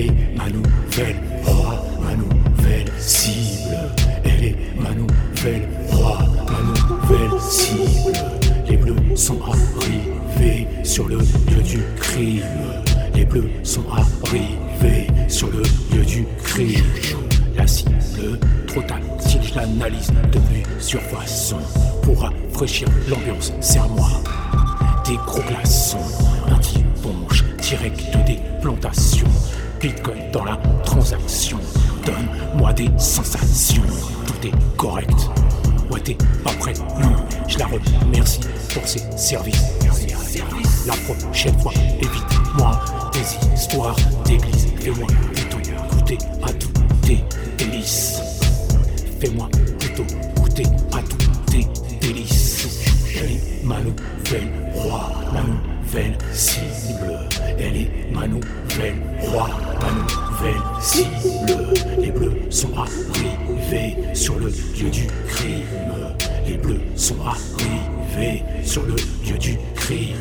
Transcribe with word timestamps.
Elle 0.00 0.06
est 0.06 0.34
ma 0.34 0.48
nouvelle 0.48 1.16
roi, 1.44 1.84
ma 2.02 2.16
nouvelle 2.16 2.90
cible. 2.98 3.76
Elle 4.24 4.44
est 4.44 4.56
ma 4.76 4.90
nouvelle 4.94 5.68
roi, 5.88 6.18
ma 6.46 6.58
nouvelle 6.62 7.38
cible. 7.38 8.12
Les 8.66 8.78
bleus 8.78 8.96
sont 9.14 9.38
arrivés 9.42 10.66
sur 10.84 11.06
le 11.06 11.18
lieu 11.18 11.62
du 11.62 11.82
crime. 11.98 12.42
Les 13.14 13.26
bleus 13.26 13.50
sont 13.62 13.84
arrivés 13.90 15.06
sur 15.28 15.48
le 15.48 15.62
lieu 15.94 16.04
du 16.04 16.24
crime. 16.44 16.84
La 17.54 17.66
cible, 17.66 18.38
trop 18.68 18.80
tactile, 18.80 19.42
je 19.42 19.54
l'analyse 19.54 20.10
de 20.32 20.38
plusieurs 20.38 21.02
façons. 21.02 21.60
Pour 22.02 22.22
rafraîchir 22.22 22.88
l'ambiance, 23.06 23.52
c'est 23.60 23.80
à 23.80 23.86
moi. 23.88 24.08
Des 25.06 25.16
gros 25.26 25.42
glaçons, 25.42 25.98
un 26.50 26.56
petit 26.56 26.84
ponche 27.02 27.44
direct 27.60 28.00
des 28.26 28.38
plantations. 28.62 29.09
Bitcoin 29.80 30.30
dans 30.30 30.44
la 30.44 30.58
transaction, 30.84 31.58
donne-moi 32.04 32.72
des 32.74 32.90
sensations. 32.98 33.82
Tout 34.26 34.46
est 34.46 34.76
correct. 34.76 35.30
Ouais, 35.90 36.00
t'es 36.00 36.18
pas 36.44 36.52
prêt, 36.52 36.74
je 37.48 37.58
la 37.58 37.66
remercie 37.66 38.40
pour 38.74 38.86
ses 38.86 39.00
services. 39.16 39.62
La 40.86 40.92
prochaine 40.92 41.58
fois, 41.60 41.72
évite-moi 41.98 42.78
des 43.12 43.54
histoires 43.54 43.96
d'église. 44.26 44.68
Fais-moi 44.80 45.06
plutôt 45.32 45.58
goûter 45.90 46.18
à 46.42 46.52
tout 46.52 46.72
tes 47.02 47.24
délices. 47.56 48.20
Fais-moi 49.18 49.48
plutôt 49.78 50.04
goûter 50.36 50.64
à 50.92 51.02
tout 51.02 51.26
tes 51.46 51.66
délices. 52.00 52.68
Est 53.14 53.64
ma 53.64 53.78
nouvelle 53.78 54.52
roi, 54.74 55.10
ma 55.32 55.40
nouvelle 55.40 56.18
cible. 56.32 57.09
Est 57.80 58.12
ma 58.12 58.26
nouvelle 58.26 59.00
roi, 59.20 59.48
ma 59.80 59.90
nouvelle 59.90 60.60
cible. 60.82 61.56
Les 61.98 62.10
bleus 62.10 62.36
sont 62.50 62.72
arrivés 62.76 63.96
sur 64.12 64.38
le 64.38 64.48
lieu 64.48 64.90
du 64.90 65.06
crime. 65.28 65.94
Les 66.46 66.58
bleus 66.58 66.80
sont 66.94 67.16
arrivés 67.24 68.42
sur 68.62 68.82
le 68.82 68.96
lieu 69.24 69.38
du 69.38 69.56
crime. 69.74 70.16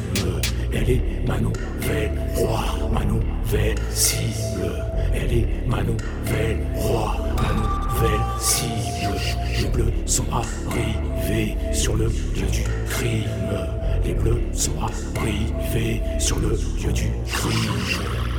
Elle 0.73 0.89
est 0.89 1.01
ma 1.27 1.37
nouvelle 1.39 2.11
roi, 2.35 2.63
ma 2.93 3.03
nouvelle 3.03 3.75
cible. 3.89 4.71
Elle 5.13 5.33
est 5.39 5.47
ma 5.67 5.83
nouvelle 5.83 6.59
roi, 6.75 7.17
ma 7.35 7.53
nouvelle 7.53 8.25
cible. 8.39 9.19
Les 9.61 9.67
bleus 9.67 9.93
sont 10.05 10.25
arrivés 10.31 11.57
sur 11.73 11.97
le 11.97 12.05
lieu 12.05 12.47
du 12.53 12.63
crime. 12.89 13.68
Les 14.09 14.15
bleus 14.15 14.41
sont 14.53 14.71
arrivés 14.81 16.01
sur 16.17 16.39
le 16.39 16.49
lieu 16.49 16.91
du 16.91 17.11
crime. 17.27 18.38